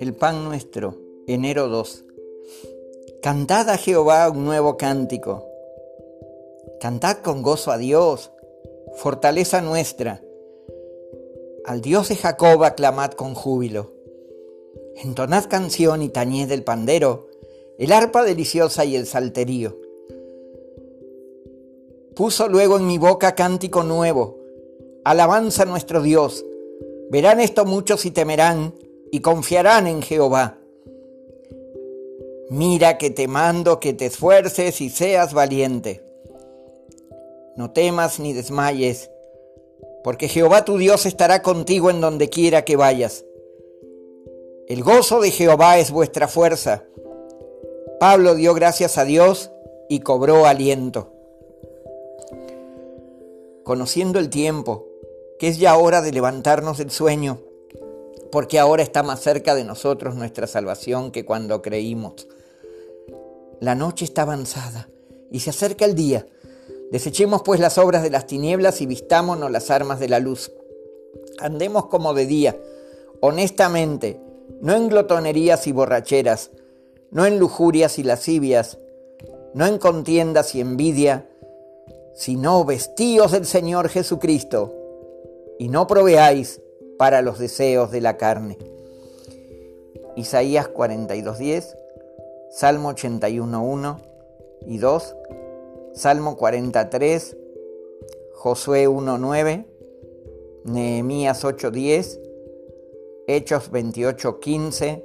[0.00, 2.04] El pan nuestro, enero 2.
[3.22, 5.46] Cantad a Jehová un nuevo cántico.
[6.80, 8.30] Cantad con gozo a Dios,
[8.94, 10.22] fortaleza nuestra.
[11.66, 13.92] Al Dios de Jacob aclamad con júbilo.
[14.96, 17.28] Entonad canción y tañed el pandero,
[17.78, 19.83] el arpa deliciosa y el salterío.
[22.14, 24.38] Puso luego en mi boca cántico nuevo,
[25.04, 26.46] alabanza a nuestro Dios.
[27.10, 28.74] Verán esto muchos y temerán
[29.10, 30.58] y confiarán en Jehová.
[32.50, 36.04] Mira que te mando que te esfuerces y seas valiente.
[37.56, 39.10] No temas ni desmayes,
[40.04, 43.24] porque Jehová tu Dios estará contigo en donde quiera que vayas.
[44.68, 46.84] El gozo de Jehová es vuestra fuerza.
[47.98, 49.50] Pablo dio gracias a Dios
[49.88, 51.13] y cobró aliento.
[53.64, 54.86] Conociendo el tiempo,
[55.38, 57.40] que es ya hora de levantarnos del sueño,
[58.30, 62.28] porque ahora está más cerca de nosotros nuestra salvación que cuando creímos.
[63.60, 64.88] La noche está avanzada
[65.30, 66.26] y se acerca el día.
[66.90, 70.52] Desechemos pues las obras de las tinieblas y vistámonos las armas de la luz.
[71.38, 72.60] Andemos como de día,
[73.20, 74.20] honestamente,
[74.60, 76.50] no en glotonerías y borracheras,
[77.10, 78.78] no en lujurias y lascivias,
[79.54, 81.30] no en contiendas y envidia,
[82.14, 84.72] sino vestíos del Señor Jesucristo,
[85.58, 86.60] y no proveáis
[86.98, 88.56] para los deseos de la carne.
[90.16, 91.76] Isaías 42.10,
[92.50, 93.98] Salmo 81.1
[94.66, 95.16] y 2,
[95.92, 97.36] Salmo 43,
[98.32, 99.66] Josué 1.9,
[100.64, 102.20] Nehemías 8.10,
[103.26, 105.02] Hechos 28.15,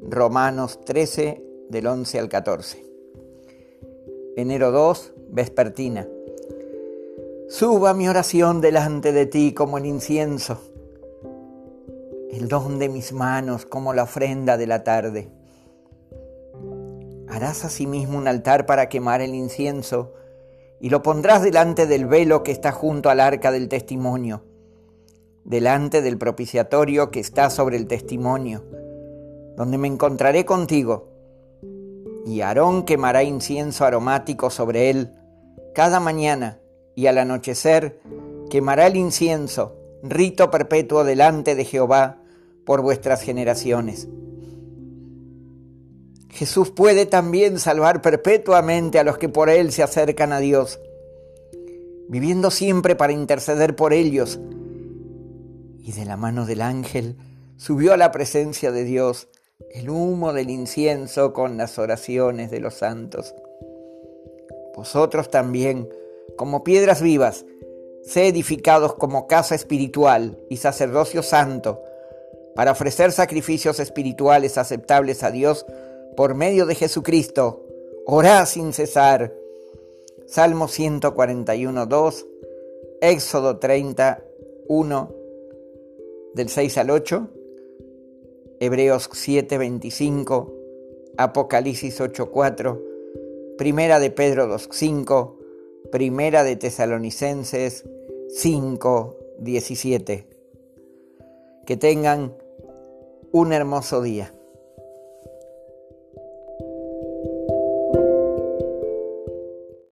[0.00, 2.84] Romanos 13 del 11 al 14.
[4.36, 6.08] Enero 2, vespertina.
[7.48, 10.60] Suba mi oración delante de ti como el incienso,
[12.30, 15.30] el don de mis manos como la ofrenda de la tarde.
[17.28, 20.14] Harás asimismo un altar para quemar el incienso
[20.80, 24.42] y lo pondrás delante del velo que está junto al arca del testimonio
[25.44, 28.64] delante del propiciatorio que está sobre el testimonio,
[29.56, 31.08] donde me encontraré contigo.
[32.26, 35.12] Y Aarón quemará incienso aromático sobre él
[35.74, 36.58] cada mañana,
[36.94, 38.00] y al anochecer
[38.50, 42.22] quemará el incienso, rito perpetuo delante de Jehová
[42.64, 44.08] por vuestras generaciones.
[46.30, 50.80] Jesús puede también salvar perpetuamente a los que por Él se acercan a Dios,
[52.08, 54.40] viviendo siempre para interceder por ellos
[55.84, 57.16] y de la mano del ángel
[57.58, 59.28] subió a la presencia de Dios
[59.70, 63.34] el humo del incienso con las oraciones de los santos.
[64.74, 65.88] Vosotros también,
[66.36, 67.46] como piedras vivas,
[68.02, 71.80] sé edificados como casa espiritual y sacerdocio santo,
[72.54, 75.66] para ofrecer sacrificios espirituales aceptables a Dios
[76.16, 77.64] por medio de Jesucristo.
[78.06, 79.32] Orá sin cesar.
[80.26, 82.26] Salmo 141, 2,
[83.00, 84.24] Éxodo 30,
[84.68, 85.14] 1
[86.34, 87.28] del 6 al 8,
[88.60, 90.54] Hebreos 7, 25,
[91.18, 92.82] Apocalipsis 8, 4,
[93.58, 95.38] Primera de Pedro 2, 5,
[95.94, 97.84] Primera de Tesalonicenses
[98.36, 100.26] 5, 17.
[101.64, 102.34] Que tengan
[103.30, 104.34] un hermoso día.